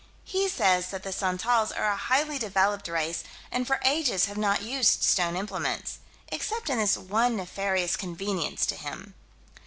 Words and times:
He 0.23 0.49
says 0.49 0.87
that 0.89 1.03
the 1.03 1.11
Santals 1.13 1.71
are 1.71 1.85
a 1.85 1.95
highly 1.95 2.39
developed 2.39 2.87
race, 2.87 3.23
and 3.51 3.67
for 3.67 3.79
ages 3.85 4.25
have 4.25 4.35
not 4.35 4.63
used 4.63 5.03
stone 5.03 5.35
implements 5.35 5.99
except 6.29 6.71
in 6.71 6.79
this 6.79 6.97
one 6.97 7.35
nefarious 7.35 7.95
convenience 7.95 8.65
to 8.65 8.75
him. 8.75 9.13